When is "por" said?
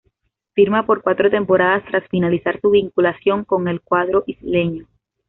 0.87-1.03